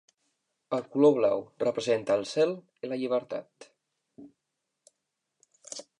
[0.77, 2.55] El color blau representa el cel
[2.87, 3.71] i la llibertat.